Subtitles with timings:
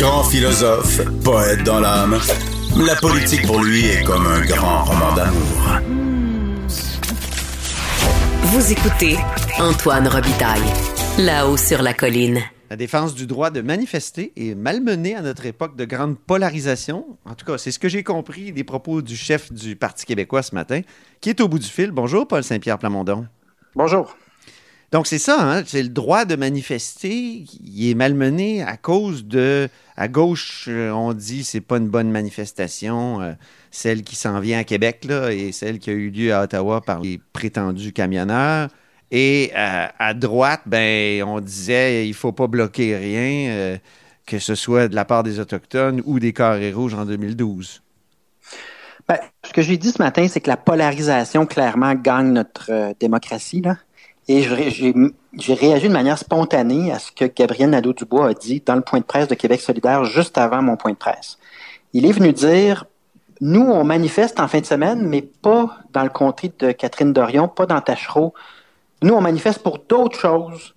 [0.00, 2.18] Grand philosophe, poète dans l'âme,
[2.74, 5.78] la politique pour lui est comme un grand roman d'amour.
[8.44, 9.18] Vous écoutez
[9.58, 10.62] Antoine Robitaille,
[11.18, 12.40] là-haut sur la colline.
[12.70, 17.18] La défense du droit de manifester est malmenée à notre époque de grande polarisation.
[17.26, 20.42] En tout cas, c'est ce que j'ai compris des propos du chef du Parti québécois
[20.42, 20.80] ce matin,
[21.20, 21.90] qui est au bout du fil.
[21.90, 23.26] Bonjour, Paul Saint-Pierre Plamondon.
[23.74, 24.16] Bonjour.
[24.92, 25.62] Donc, c'est ça, hein?
[25.64, 29.68] c'est le droit de manifester qui est malmené à cause de.
[30.00, 33.32] À gauche, euh, on dit c'est pas une bonne manifestation, euh,
[33.70, 37.00] celle qui s'en vient à Québec, et celle qui a eu lieu à Ottawa par
[37.00, 38.70] les prétendus camionneurs.
[39.10, 43.78] Et euh, à droite, ben, on disait il faut pas bloquer rien,
[44.24, 47.82] que ce soit de la part des Autochtones ou des Carrés Rouges en 2012.
[49.06, 53.60] Ben, ce que j'ai dit ce matin, c'est que la polarisation clairement gagne notre démocratie.
[53.60, 53.76] Là.
[54.32, 58.80] Et j'ai réagi de manière spontanée à ce que Gabriel Nadeau-Dubois a dit dans le
[58.80, 61.36] point de presse de Québec solidaire juste avant mon point de presse.
[61.94, 62.84] Il est venu dire
[63.40, 67.48] Nous, on manifeste en fin de semaine, mais pas dans le comté de Catherine Dorion,
[67.48, 68.32] pas dans Tachereau.
[69.02, 70.76] Nous, on manifeste pour d'autres choses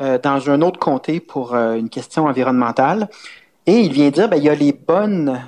[0.00, 3.08] euh, dans un autre comté pour euh, une question environnementale.
[3.66, 5.42] Et il vient dire ben, il y a les bonnes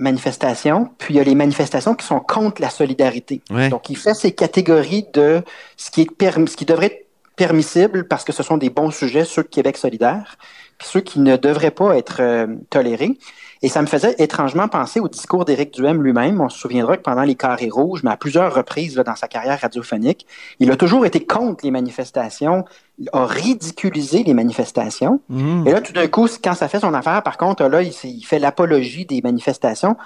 [0.00, 3.42] manifestations, puis il y a les manifestations qui sont contre la solidarité.
[3.50, 3.68] Ouais.
[3.68, 5.42] Donc, il fait ces catégories de
[5.76, 7.06] ce qui, est permis, ce qui devrait être
[7.36, 10.36] permissible parce que ce sont des bons sujets, ceux de Québec solidaire,
[10.78, 13.18] puis ceux qui ne devraient pas être euh, tolérés.
[13.62, 16.40] Et ça me faisait étrangement penser au discours d'Éric Duhem lui-même.
[16.40, 19.28] On se souviendra que pendant les carrés rouges, mais à plusieurs reprises là, dans sa
[19.28, 20.26] carrière radiophonique,
[20.60, 22.64] il a toujours été contre les manifestations,
[22.98, 25.20] il a ridiculisé les manifestations.
[25.66, 28.24] Et là, tout d'un coup, quand ça fait son affaire, par contre, là, il, il
[28.24, 29.96] fait l'apologie des manifestations.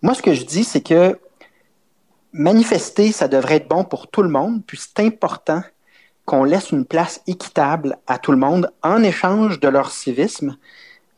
[0.00, 1.18] Moi, ce que je dis, c'est que
[2.32, 5.62] manifester, ça devrait être bon pour tout le monde, puis c'est important
[6.24, 10.56] qu'on laisse une place équitable à tout le monde en échange de leur civisme.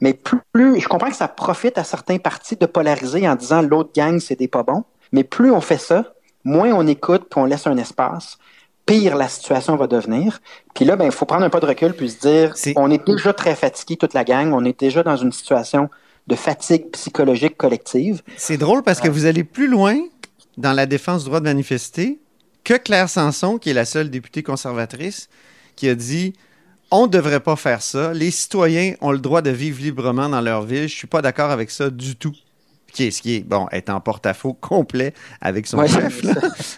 [0.01, 3.63] Mais plus, plus- je comprends que ça profite à certains partis de polariser en disant
[3.63, 4.85] l'autre gang, c'est des pas bons.
[5.13, 6.15] Mais plus on fait ça,
[6.45, 8.39] moins on écoute, puis on laisse un espace,
[8.85, 10.41] pire la situation va devenir.
[10.75, 13.05] Puis là, ben, il faut prendre un pas de recul puis se dire, on est
[13.07, 15.89] déjà très fatigué, toute la gang, on est déjà dans une situation
[16.27, 18.23] de fatigue psychologique collective.
[18.37, 19.97] C'est drôle parce que vous allez plus loin
[20.57, 22.19] dans la défense du droit de manifester
[22.65, 25.29] que Claire Sanson, qui est la seule députée conservatrice,
[25.77, 26.33] qui a dit
[26.91, 28.13] on ne devrait pas faire ça.
[28.13, 30.89] Les citoyens ont le droit de vivre librement dans leur ville.
[30.89, 32.33] Je suis pas d'accord avec ça du tout.
[32.93, 36.33] Qui est, ce qui est, bon, est en porte-à-faux complet avec son Ouais, chef, là?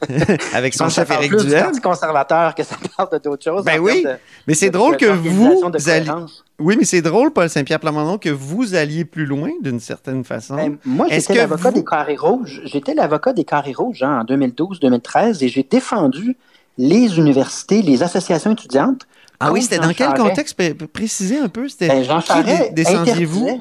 [0.52, 3.64] avec son chef Éric du conservateur que ça parle de d'autres choses.
[3.64, 4.16] Ben en oui, de-
[4.48, 6.10] mais c'est drôle que vous alliez...
[6.58, 10.56] Oui, mais c'est drôle, Paul Saint-Pierre Plamondon, que vous alliez plus loin d'une certaine façon.
[10.56, 12.62] Ben, moi, j'étais l'avocat vous- des carrés rouges.
[12.64, 16.36] J'étais l'avocat des carrés rouges hein, en 2012-2013 et j'ai défendu
[16.78, 19.06] les universités, les associations étudiantes.
[19.40, 20.56] Ah oui, c'était dans quel contexte?
[20.56, 21.68] P- p- Précisez un peu.
[21.68, 23.60] C'était Ben, Jean Charest descendiez-vous?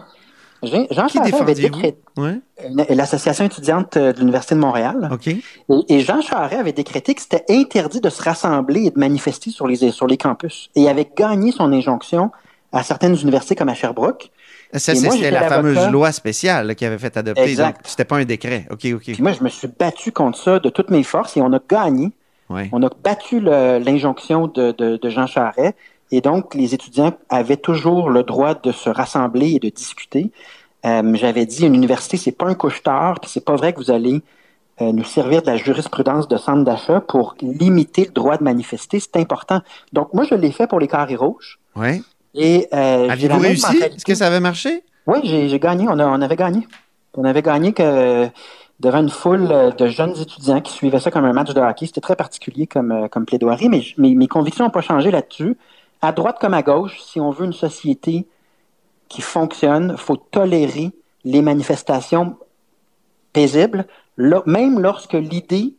[0.63, 2.39] Jean Charest avait décrété Ouais,
[2.89, 5.07] l'association étudiante euh, de l'Université de Montréal.
[5.11, 5.27] OK.
[5.27, 5.43] Et,
[5.89, 9.67] et Jean Charest avait décrété que c'était interdit de se rassembler et de manifester sur
[9.67, 10.69] les, sur les campus.
[10.75, 12.31] Et il avait gagné son injonction
[12.71, 14.31] à certaines universités comme à Sherbrooke.
[14.73, 17.43] Ça, c'était la fameuse loi spéciale qui avait fait adopter.
[17.43, 17.77] Exact.
[17.77, 18.65] Donc, c'était pas un décret.
[18.71, 19.03] OK, OK.
[19.03, 21.59] Puis moi, je me suis battu contre ça de toutes mes forces et on a
[21.69, 22.11] gagné.
[22.71, 25.75] On a battu l'injonction de, de- de Jean Charest
[26.11, 30.31] et donc les étudiants avaient toujours le droit de se rassembler et de discuter.
[30.85, 33.91] Euh, J'avais dit une université, c'est pas un couche-tard, puis c'est pas vrai que vous
[33.91, 34.21] allez
[34.81, 38.99] euh, nous servir de la jurisprudence de centre d'achat pour limiter le droit de manifester.
[38.99, 39.59] C'est important.
[39.91, 41.59] Donc moi, je l'ai fait pour les carrés rouges.
[41.75, 42.01] Ouais.
[42.35, 43.77] Et euh, même réussi?
[43.81, 44.83] Est-ce que ça avait marché?
[45.07, 45.87] Oui, j'ai j'ai gagné.
[45.89, 46.67] On, a- on avait gagné.
[47.15, 48.27] On avait gagné que
[48.79, 51.87] devant une foule euh, de jeunes étudiants qui suivaient ça comme un match de hockey.
[51.87, 55.57] C'était très particulier comme, euh, comme plaidoirie, mais mes, mes convictions n'ont pas changé là-dessus.
[56.01, 58.27] À droite comme à gauche, si on veut une société
[59.09, 59.91] qui fonctionne.
[59.91, 60.91] Il faut tolérer
[61.23, 62.37] les manifestations
[63.33, 63.85] paisibles,
[64.17, 65.75] là, même lorsque l'idée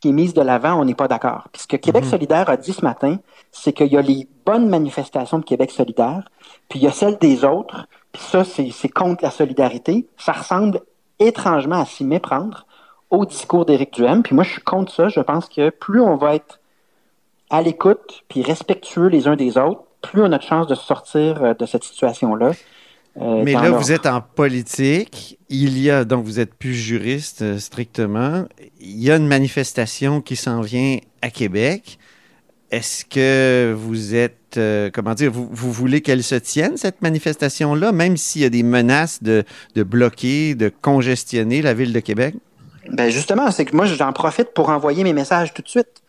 [0.00, 1.48] qui est mise de l'avant, on n'est pas d'accord.
[1.52, 2.10] Puis ce que Québec Mhm.
[2.10, 3.18] solidaire a dit ce matin,
[3.52, 6.30] c'est qu'il y a les bonnes manifestations de Québec solidaire,
[6.68, 10.06] puis il y a celles des autres, puis ça, c'est contre la solidarité.
[10.16, 10.80] Ça ressemble
[11.20, 12.66] étrangement à s'y méprendre
[13.10, 14.22] au discours d'Éric Duhem.
[14.22, 15.08] Puis moi, je suis contre ça.
[15.08, 16.60] Je pense que plus on va être
[17.50, 21.42] à l'écoute puis respectueux les uns des autres, plus on a de chances de sortir
[21.42, 22.52] euh, de cette situation-là.
[23.20, 25.38] euh, Mais là, vous êtes en politique.
[25.48, 28.44] Il y a, donc vous êtes plus juriste euh, strictement.
[28.80, 31.98] Il y a une manifestation qui s'en vient à Québec.
[32.70, 38.16] Est-ce que vous êtes, euh, comment dire, vous, voulez qu'elle se tienne, cette manifestation-là, même
[38.16, 39.44] s'il y a des menaces de,
[39.76, 42.36] bloquer, de congestionner la ville de Québec?
[42.88, 46.02] Ben justement, c'est que moi, j'en profite pour envoyer mes messages tout de suite.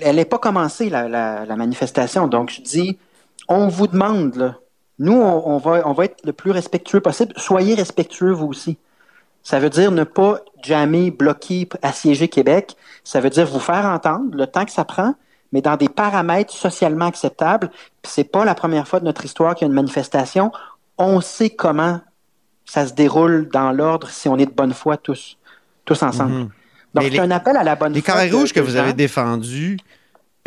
[0.00, 2.28] Elle n'est pas commencée, la, manifestation.
[2.28, 2.98] Donc, je dis,
[3.48, 4.58] on vous demande, là,
[5.00, 7.32] nous, on, on va, on va être le plus respectueux possible.
[7.36, 8.78] Soyez respectueux, vous aussi.
[9.42, 12.76] Ça veut dire ne pas jamais bloquer, assiéger Québec.
[13.04, 15.14] Ça veut dire vous faire entendre le temps que ça prend,
[15.54, 17.70] mais dans des paramètres socialement acceptables.
[18.02, 20.52] Puis c'est pas la première fois de notre histoire qu'il y a une manifestation.
[20.98, 22.00] On sait comment
[22.66, 25.38] ça se déroule dans l'ordre si on est de bonne foi tous,
[25.86, 26.32] tous ensemble.
[26.32, 26.48] Mhm.
[26.94, 28.14] Donc, c'est les- un appel à la bonne Les foi.
[28.14, 29.78] carrés de- rouges que vous avez défendus,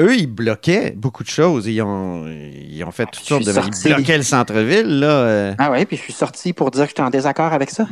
[0.01, 1.67] eux, ils bloquaient beaucoup de choses.
[1.67, 3.51] Ils ont, ils ont fait toutes Je sortes de...
[3.89, 5.07] Ils bloquaient le centre-ville, là.
[5.09, 5.53] euh.
[5.57, 7.85] Ah oui, puis je suis sorti pour dire que j'étais en désaccord avec ça.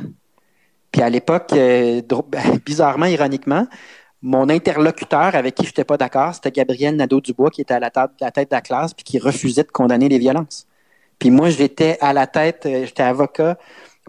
[0.91, 2.01] Puis à l'époque, euh,
[2.65, 3.67] bizarrement, ironiquement,
[4.25, 7.91] mon interlocuteur avec qui je n'étais pas d'accord, c'était Gabriel Nadeau-Dubois qui était à la,
[7.91, 10.67] table, la tête de la classe puis qui refusait de condamner les violences.
[11.19, 13.57] Puis moi, j'étais à la tête, euh, j'étais avocat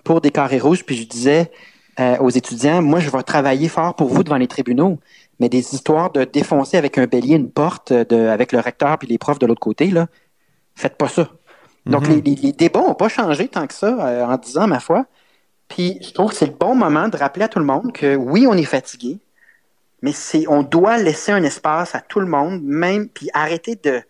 [0.05, 1.51] pour des carrés rouges, puis je disais
[2.01, 4.99] euh, aux étudiants, moi, je vais travailler fort pour vous devant les tribunaux,
[5.41, 8.99] mais des histoires de défoncer avec un bélier une porte euh, de, avec le recteur
[8.99, 10.07] puis les profs de l'autre côté, là,
[10.75, 11.31] faites pas ça.
[11.87, 12.15] Donc, Mhm.
[12.17, 14.81] les, les- les débats n'ont pas changé tant que ça euh, en 10 ans, ma
[14.81, 15.07] foi.
[15.69, 18.17] Puis, je trouve que c'est le bon moment de rappeler à tout le monde que
[18.17, 19.19] oui, on est fatigué,
[20.07, 24.01] mais c'est, on doit laisser un espace à tout le monde, même, puis arrêter de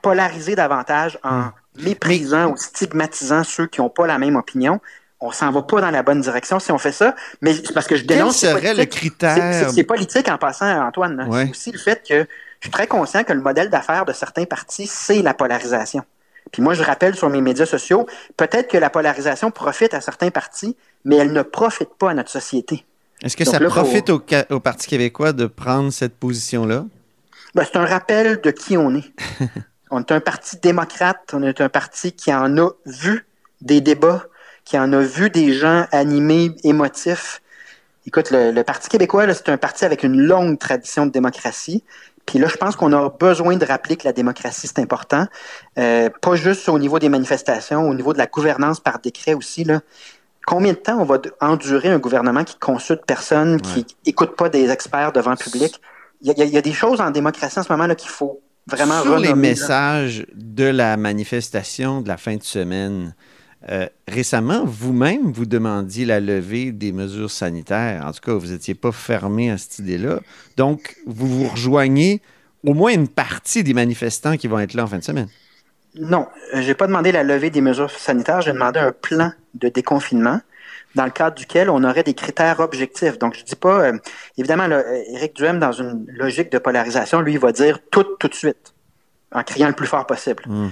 [0.00, 4.80] polariser davantage en méprisant ou stigmatisant ceux qui n'ont pas la même opinion.
[5.20, 7.86] On s'en va pas dans la bonne direction si on fait ça, mais c'est parce
[7.86, 8.38] que je Quel dénonce.
[8.38, 9.70] c'est serait le critère?
[9.70, 11.14] C'est- politique en passant, Antoine.
[11.18, 11.24] là.
[11.26, 11.44] Ouais.
[11.44, 12.20] C'est aussi le fait que
[12.60, 16.04] je suis très conscient que le modèle d'affaires de certains partis, c'est la polarisation.
[16.52, 18.06] Puis moi, je rappelle sur mes médias sociaux,
[18.38, 20.74] peut-être que la polarisation profite à certains partis,
[21.04, 22.86] mais elle ne profite pas à notre société.
[23.22, 24.20] Est-ce que Donc ça là, profite au,
[24.60, 26.84] Parti québécois de prendre cette position-là?
[27.54, 29.12] Ben, c'est un rappel de qui on est.
[29.90, 33.26] on est un parti démocrate, on est un parti qui en a vu
[33.60, 34.24] des débats,
[34.64, 37.40] qui en a vu des gens animés, émotifs.
[38.06, 41.82] Écoute, le, le Parti québécois, là, c'est un parti avec une longue tradition de démocratie.
[42.26, 45.26] Puis là, je pense qu'on a besoin de rappeler que la démocratie, c'est important.
[45.78, 49.64] Euh, pas juste au niveau des manifestations, au niveau de la gouvernance par décret aussi.
[49.64, 49.80] Là.
[50.46, 54.68] Combien de temps on va endurer un gouvernement qui consulte personne, qui écoute pas des
[54.70, 55.80] experts devant le public?
[56.20, 58.40] Il y, a- il y des choses en démocratie en ce moment là qu'il faut
[58.66, 59.34] vraiment Sur les là.
[59.36, 63.14] messages de la manifestation de la fin de semaine,
[63.70, 68.04] euh, récemment, vous-même, vous demandiez la levée des mesures sanitaires.
[68.06, 70.20] En tout cas, vous n'étiez pas fermé à cette idée-là.
[70.58, 72.20] Donc, vous vous rejoignez
[72.66, 75.28] au moins une partie des manifestants qui vont être là en fin de semaine.
[75.96, 79.68] Non, euh, j'ai pas demandé la levée des mesures sanitaires, j'ai demandé un plan de
[79.68, 80.40] déconfinement
[80.94, 83.18] dans le cadre duquel on aurait des critères objectifs.
[83.18, 83.98] Donc, je dis pas, euh,
[84.38, 88.28] évidemment, là, Éric Duhem, dans une logique de polarisation, lui, il va dire tout, tout
[88.28, 88.74] de suite,
[89.32, 90.44] en criant le plus fort possible.
[90.46, 90.68] Mm.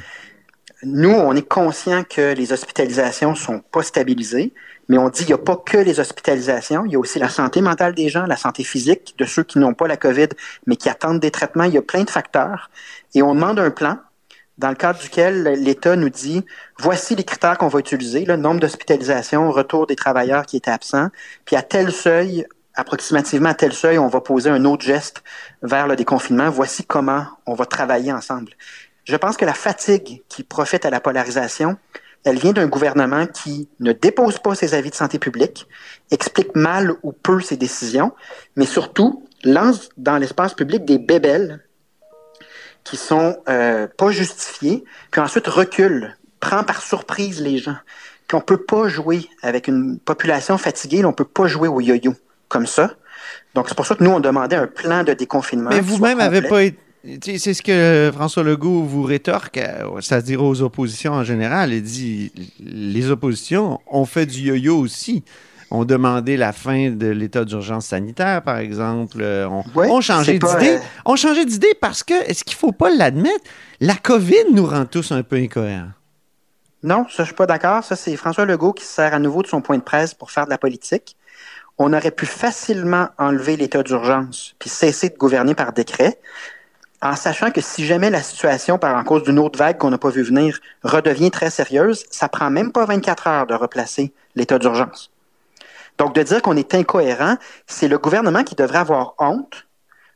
[0.84, 4.52] Nous, on est conscient que les hospitalisations sont pas stabilisées,
[4.88, 7.28] mais on dit qu'il n'y a pas que les hospitalisations, il y a aussi la
[7.28, 10.28] santé mentale des gens, la santé physique de ceux qui n'ont pas la COVID,
[10.66, 11.64] mais qui attendent des traitements.
[11.64, 12.68] Il y a plein de facteurs.
[13.14, 13.98] Et on demande un plan
[14.58, 16.44] dans le cadre duquel l'État nous dit
[16.78, 21.08] voici les critères qu'on va utiliser, le nombre d'hospitalisations, retour des travailleurs qui étaient absents,
[21.44, 25.22] puis à tel seuil, approximativement à tel seuil, on va poser un autre geste
[25.62, 26.50] vers le déconfinement.
[26.50, 28.52] Voici comment on va travailler ensemble.
[29.04, 31.76] Je pense que la fatigue qui profite à la polarisation,
[32.24, 35.66] elle vient d'un gouvernement qui ne dépose pas ses avis de santé publique,
[36.10, 38.12] explique mal ou peu ses décisions,
[38.54, 41.64] mais surtout lance dans l'espace public des bébelles
[42.84, 47.76] qui sont euh, pas justifiées, puis ensuite recule, prend par surprise les gens.
[48.26, 52.14] Puis on peut pas jouer avec une population fatiguée, on peut pas jouer au yo-yo
[52.48, 52.94] comme ça.
[53.54, 55.70] Donc c'est pour ça que nous on demandait un plan de déconfinement.
[55.70, 56.78] Mais vous-même n'avez pas été.
[57.38, 61.72] C'est ce que François Legault vous rétorque, euh, c'est-à-dire aux oppositions en général.
[61.72, 65.24] Il dit les oppositions ont fait du yo-yo aussi.
[65.72, 69.18] Ont demandé la fin de l'état d'urgence sanitaire, par exemple.
[69.20, 70.76] Euh, On, Ouais, on changé d'idée.
[70.76, 73.44] euh, On changé d'idée parce que, est-ce qu'il ne faut pas l'admettre,
[73.80, 75.90] la COVID nous rend tous un peu incohérents?
[76.82, 77.82] Non, ça, je suis pas d'accord.
[77.84, 80.30] Ça, c'est François Legault qui se sert à nouveau de son point de presse pour
[80.30, 81.16] faire de la politique.
[81.78, 86.18] On aurait pu facilement enlever l'état d'urgence puis cesser de gouverner par décret,
[87.00, 89.98] en sachant que si jamais la situation, par en cause d'une autre vague qu'on n'a
[89.98, 94.58] pas vu venir, redevient très sérieuse, ça prend même pas 24 heures de replacer l'état
[94.58, 95.10] d'urgence.
[96.02, 97.36] Donc, de dire qu'on est incohérent,
[97.68, 99.68] c'est le gouvernement qui devrait avoir honte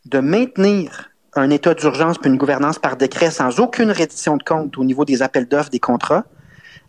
[0.04, 4.76] de maintenir un état d'urgence puis une gouvernance par décret sans aucune reddition de compte
[4.78, 6.24] au niveau des appels d'offres des contrats,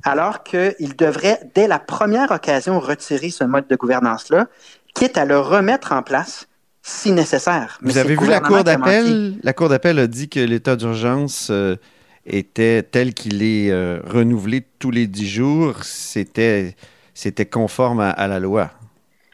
[0.04, 4.48] alors qu'il devrait, dès la première occasion, retirer ce mode de gouvernance-là,
[4.96, 6.48] quitte à le remettre en place
[6.82, 7.78] si nécessaire.
[7.84, 9.36] Mais Vous avez vu la Cour d'appel?
[9.44, 11.76] La Cour d'appel a dit que l'état d'urgence euh,
[12.26, 15.84] était tel qu'il est euh, renouvelé tous les dix jours.
[15.84, 16.76] C'était,
[17.14, 18.72] c'était conforme à, à la loi.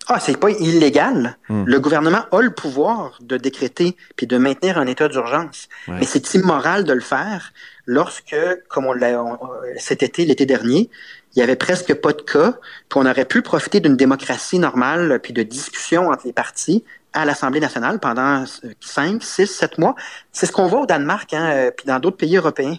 [0.07, 1.38] Ah, c'est pas illégal.
[1.50, 1.63] Hmm.
[1.65, 5.69] Le gouvernement a le pouvoir de décréter puis de maintenir un état d'urgence.
[5.88, 5.95] Ouais.
[6.00, 7.53] Mais c'est immoral de le faire
[7.86, 8.36] lorsque,
[8.69, 9.39] comme on l'a on-
[9.77, 10.89] cet été, l'été dernier,
[11.36, 12.51] il y avait presque pas de cas,
[12.89, 16.83] puis on aurait pu profiter d'une démocratie normale puis de discussion entre les partis
[17.13, 18.43] à l'Assemblée nationale pendant
[18.81, 19.95] 5, 6, 7 mois.
[20.31, 22.75] C'est ce qu'on voit au Danemark, hein, euh, puis dans d'autres pays européens,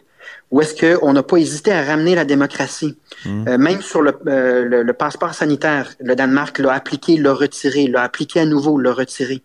[0.50, 2.97] où est-ce qu'on n'a pas hésité à ramener la démocratie.
[3.26, 7.87] Euh, même sur le, euh, le, le passeport sanitaire, le Danemark l'a appliqué, l'a retiré,
[7.87, 9.43] l'a appliqué à nouveau, l'a retiré.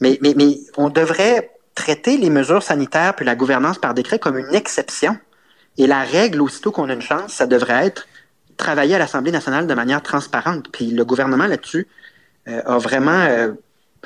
[0.00, 4.38] Mais, mais, mais on devrait traiter les mesures sanitaires puis la gouvernance par décret comme
[4.38, 5.16] une exception.
[5.78, 8.06] Et la règle, aussitôt qu'on a une chance, ça devrait être
[8.56, 10.68] travailler à l'Assemblée nationale de manière transparente.
[10.72, 11.86] Puis le gouvernement là-dessus
[12.48, 13.26] euh, a vraiment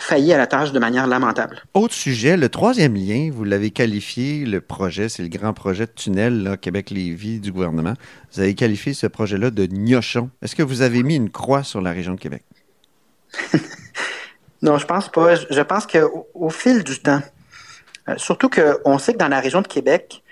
[0.01, 1.63] failli à la tâche de manière lamentable.
[1.75, 5.93] Autre sujet, le troisième lien, vous l'avez qualifié, le projet, c'est le grand projet de
[5.93, 7.95] tunnel Québec-Lévis du gouvernement.
[8.33, 10.31] Vous avez qualifié ce projet-là de gnochon.
[10.43, 12.43] Est-ce que vous avez mis une croix sur la région de Québec?
[14.63, 15.37] Non, je pense pas.
[15.37, 17.23] Je- Je pense qu'au au fil du temps,
[18.09, 20.23] euh, surtout qu'on sait que dans la région de Québec,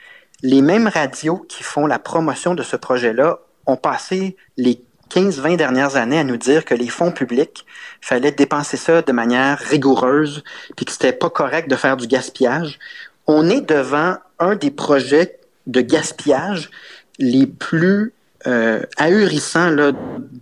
[0.43, 5.97] les mêmes radios qui font la promotion de ce projet-là ont passé les 15-20 dernières
[5.97, 7.65] années à nous dire que les fonds publics,
[8.01, 10.43] fallait dépenser ça de manière rigoureuse,
[10.77, 12.79] puis que c'était pas correct de faire du gaspillage.
[13.27, 16.71] On est devant un des projets de gaspillage
[17.19, 18.13] les plus
[18.47, 19.93] euh, ahurissants là,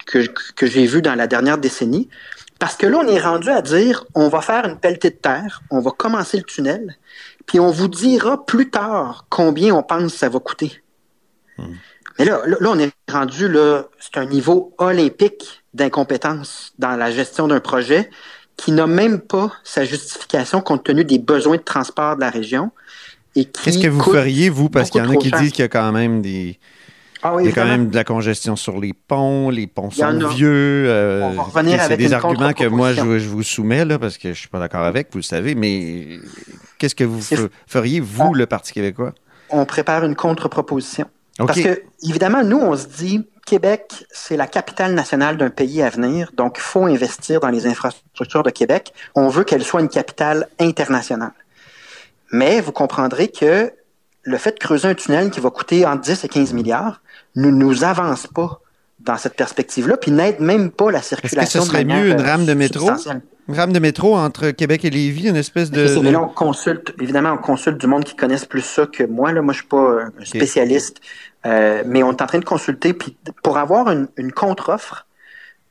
[0.07, 2.09] que, j'ai vu dans la dernière décennie.
[2.59, 5.63] Parce que là, on est rendu à dire, on va faire une pelletée de terre,
[5.71, 6.97] on va commencer le tunnel,
[7.45, 10.83] puis on vous dira plus tard combien on pense que ça va coûter.
[12.19, 17.11] Mais là, là, là, on est rendu, là, c'est un niveau olympique d'incompétence dans la
[17.11, 18.11] gestion d'un projet
[18.57, 22.71] qui n'a même pas sa justification compte tenu des besoins de transport de la région.
[23.35, 25.69] Qu'est-ce que vous feriez, vous, parce qu'il y en a qui disent qu'il y a
[25.69, 26.59] quand même des...
[27.23, 29.91] Ah oui, Il y a quand même de la congestion sur les ponts, les ponts
[29.91, 30.29] sont a.
[30.29, 30.49] vieux.
[30.89, 34.17] euh, On va revenir c'est des arguments que moi je, je vous soumets là parce
[34.17, 36.21] que je suis pas d'accord avec, vous le savez, mais
[36.79, 37.21] qu'est-ce que vous
[37.67, 39.13] feriez vous, On- le Parti québécois?
[39.51, 41.07] On prépare une contre-proposition.
[41.39, 45.91] Parce que, évidemment, nous, on se dit, Québec, c'est la capitale nationale d'un pays à
[45.91, 48.93] venir, donc il faut investir dans les infrastructures de Québec.
[49.15, 51.33] On veut qu'elle soit une capitale internationale.
[52.33, 53.73] Mais vous comprendrez que
[54.23, 57.01] le fait de creuser un tunnel qui va coûter entre 10 et 15 milliards
[57.37, 58.61] ne nous avance pas
[58.99, 61.61] dans cette perspective-là, puis n'aide même pas la Est-ce circulation.
[61.61, 63.17] que ce serait mieux une euh, rame de métro, substantielle.
[63.17, 66.95] une rame de métro entre Québec et Lévis, une espèce de, mais là, on consulte,
[67.01, 69.33] évidemment, on consulte du monde qui connaissent plus ça que moi.
[69.33, 69.43] Là.
[69.43, 71.01] Moi, je suis pas un spécialiste,
[71.45, 75.07] euh, mais on est en train de consulter puis pour avoir une, une contre-offre,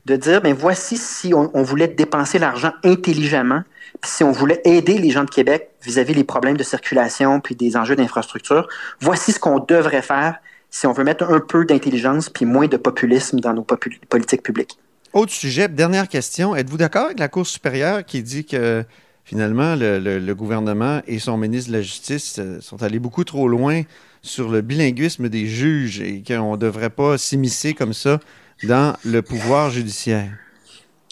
[0.05, 3.63] de dire, ben voici si on, on voulait dépenser l'argent intelligemment,
[4.01, 7.55] puis si on voulait aider les gens de Québec vis-à-vis les problèmes de circulation puis
[7.55, 8.67] des enjeux d'infrastructure,
[8.99, 10.35] voici ce qu'on devrait faire
[10.69, 14.43] si on veut mettre un peu d'intelligence puis moins de populisme dans nos popu- politiques
[14.43, 14.77] publiques.
[15.15, 16.57] Autre sujet, dernière question.
[16.57, 18.83] Êtes-vous d'accord avec la Cour supérieure qui dit que
[19.23, 23.83] finalement le, gouvernement et son ministre de la Justice euh, sont allés beaucoup trop loin
[24.21, 28.19] sur le bilinguisme des juges et qu'on ne devrait pas s'immiscer comme ça
[28.63, 30.33] dans le pouvoir judiciaire?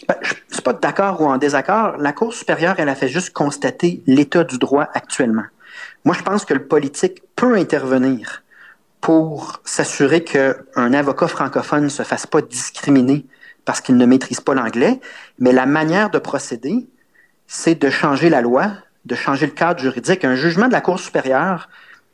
[0.06, 1.96] Ben, je ne suis pas d'accord ou en désaccord.
[1.96, 5.46] La Cour supérieure, elle a fait juste constater l'état du droit actuellement.
[6.04, 8.42] Moi, je pense que le politique peut intervenir
[9.00, 13.24] pour s'assurer qu'un avocat francophone ne se fasse pas discriminer
[13.64, 15.00] parce qu'il ne maîtrise pas l'anglais,
[15.38, 16.86] mais la manière de procéder,
[17.46, 18.72] c'est de changer la loi,
[19.04, 20.24] de changer le cadre juridique.
[20.24, 21.68] Un jugement de la Cour supérieure,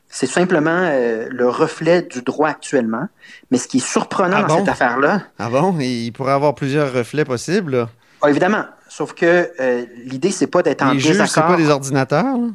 [0.09, 3.07] c'est simplement euh, le reflet du droit actuellement.
[3.49, 5.77] Mais ce qui est surprenant Ah dans cette affaire-là, Ah bon?
[5.79, 7.75] Il pourrait avoir plusieurs reflets possibles.
[7.77, 7.89] là.
[8.21, 8.65] ah, évidemment.
[8.89, 11.47] Sauf que euh, l'idée, c'est pas d'être en Les juges, désaccord.
[11.51, 12.25] pas des ordinateurs.
[12.25, 12.47] là?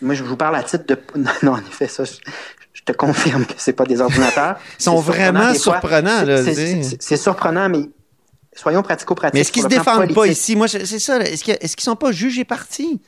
[0.00, 0.98] Moi, je vous parle à titre de.
[1.42, 2.12] Non, en effet, ça, je
[2.86, 4.56] te confirme que c'est pas des ordinateurs.
[4.80, 6.24] Ils sont vraiment surprenants,
[7.00, 7.90] C'est- surprenant, mais
[8.54, 9.34] soyons pratico-pratiques.
[9.34, 10.56] Mais est-ce qu'ils se le plan défendent pas ici?
[10.56, 11.18] Moi, c'est ça.
[11.20, 13.00] Est-ce qu'ils est qu'ils sont pas jugés partis?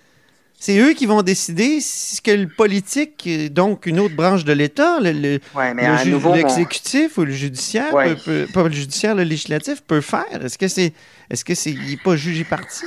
[0.61, 4.53] C'est eux qui vont décider ce que le politique, euh, donc une autre branche de
[4.53, 8.17] l'État, le, le- Ouais, mon- l'exécutif ou le judiciaire, Ouais.
[8.17, 10.25] peut- peut- pas le judiciaire, le législatif peut faire.
[10.45, 10.93] Est-ce que c'est,
[11.31, 12.83] est-ce que c'est, il est pas jugé parti?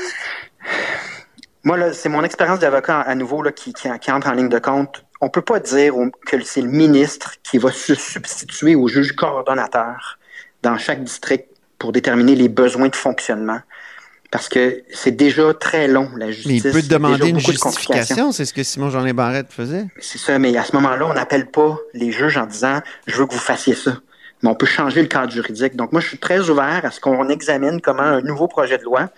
[1.64, 4.60] Moi, c'est mon expérience d'avocat à nouveau là, qui, qui, qui entre en ligne de
[4.60, 5.06] compte.
[5.22, 5.94] On peut pas dire
[6.26, 10.18] que c'est le ministre qui va se substituer au juge coordonnateur
[10.64, 13.60] dans chaque district pour déterminer les besoins de fonctionnement.
[14.32, 16.64] Parce que c'est déjà très long, la Mais justice.
[16.64, 17.94] il peut te demander une beaucoup de complications.
[17.94, 19.86] justification, c'est ce que Simon Jean Barrette faisait.
[20.00, 23.26] C'est ça, mais à ce moment-là, on n'appelle pas les juges en disant je veux
[23.26, 23.98] que vous fassiez ça.
[24.42, 25.76] Mais on peut changer le cadre juridique.
[25.76, 28.84] Donc, moi, je suis très ouvert à ce qu'on examine comment un nouveau projet de
[28.84, 29.10] loi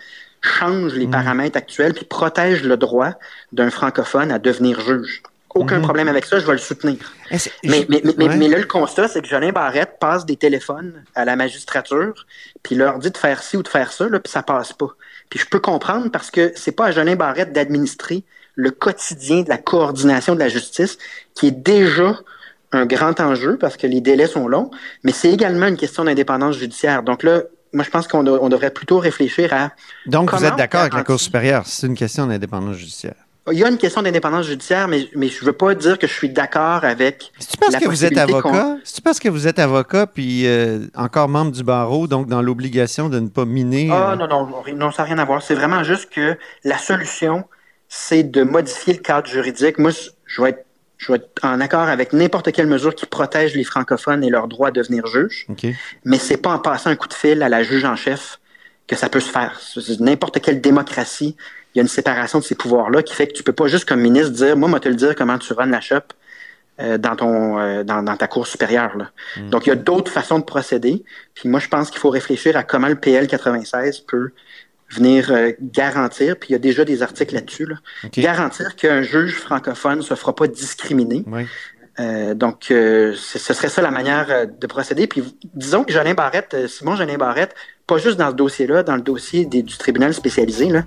[0.44, 3.12] change les paramètres actuels puis protège le droit
[3.52, 5.22] d'un francophone à devenir juge.
[5.54, 6.96] Aucun problème avec ça, je vais le soutenir.
[7.30, 8.36] Est-ce- Mais, mais, mais, mais- Ouais.
[8.36, 12.26] mais là, le constat, c'est que Jolin Barrette passe des téléphones à la magistrature,
[12.64, 14.88] puis leur dit de faire ci ou de faire ça, là, puis ça passe pas.
[15.30, 18.24] Puis je peux comprendre parce que c'est pas à Jolin Barrette d'administrer
[18.56, 20.98] le quotidien de la coordination de la justice,
[21.34, 22.18] qui est déjà
[22.72, 24.70] un grand enjeu parce que les délais sont longs,
[25.04, 27.04] mais c'est également une question d'indépendance judiciaire.
[27.04, 27.42] Donc là,
[27.74, 29.72] moi, je pense qu'on de- on devrait plutôt réfléchir à
[30.06, 31.64] Donc, vous êtes d'accord avec la Cour supérieure?
[31.66, 33.14] C'est une question d'indépendance judiciaire.
[33.52, 36.12] Il y a une question d'indépendance judiciaire, mais, mais je veux pas dire que je
[36.14, 37.30] suis d'accord avec.
[37.38, 40.46] Si tu penses la que vous êtes avocat, tu penses que vous êtes avocat puis
[40.46, 43.90] euh, encore membre du barreau, donc dans l'obligation de ne pas miner.
[43.92, 45.42] Ah euh, non, non, non, ça n'a rien à voir.
[45.42, 47.44] C'est vraiment juste que la solution,
[47.86, 49.78] c'est de modifier le cadre juridique.
[49.78, 49.90] Moi,
[50.24, 50.64] je vais être,
[50.98, 54.48] je vais être en accord avec n'importe quelle mesure qui protège les francophones et leur
[54.48, 55.66] droit à devenir juge, OK.
[56.04, 58.38] mais c'est pas en passant un coup de fil à la juge en chef
[58.86, 59.58] que ça peut se faire.
[59.60, 61.36] C'est- N'importe quelle démocratie,
[61.74, 63.86] il y a une séparation de ces pouvoirs-là qui fait que tu peux pas juste
[63.86, 65.96] comme ministre dire, moi, moi te le dire comment tu runs la shop
[66.80, 68.96] euh, dans ton euh, dans, dans ta cour supérieure.
[68.96, 69.10] Là.
[69.50, 71.04] Donc, il y a d'autres façons de procéder.
[71.34, 74.30] Puis moi, je pense qu'il faut réfléchir à comment le PL 96 peut
[74.90, 78.18] venir euh, garantir, puis il y a déjà des articles là-dessus, là, OK.
[78.20, 81.24] garantir qu'un juge francophone ne se fera pas discriminer.
[81.26, 81.46] Oui.
[82.00, 85.06] Euh, donc, euh, ce ce serait ça la manière euh, de procéder.
[85.06, 85.22] Puis,
[85.54, 87.54] disons que Jolin Barrette, euh, Simon Jolin Barrette,
[87.86, 90.82] pas juste dans ce dossier-là, dans le dossier des- du tribunal spécialisé, là,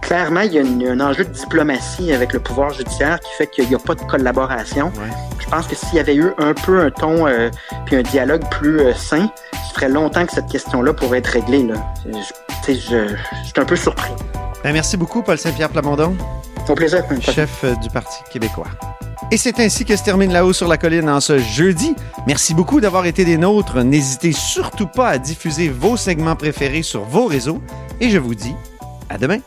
[0.00, 3.68] clairement, il y a un enjeu de diplomatie avec le pouvoir judiciaire qui fait qu'il
[3.68, 4.86] n'y a pas de collaboration.
[4.96, 5.10] Ouais.
[5.40, 7.50] Je pense que s'il y avait eu un peu un ton euh,
[7.84, 11.64] puis un dialogue plus sain, ça ferait longtemps que cette question-là pourrait être réglée.
[11.64, 11.74] Là.
[12.06, 14.10] Je, je, je suis un peu surpris.
[14.62, 16.16] Ben, merci beaucoup, Paul Saint-Pierre Plamondon,
[16.68, 17.04] Au plaisir.
[17.20, 18.66] chef euh, du Parti québécois.
[19.30, 21.94] Et c'est ainsi que se termine La Haut sur la colline en ce jeudi.
[22.26, 23.82] Merci beaucoup d'avoir été des nôtres.
[23.82, 27.60] N'hésitez surtout pas à diffuser vos segments préférés sur vos réseaux.
[28.00, 28.54] Et je vous dis
[29.08, 29.38] à demain.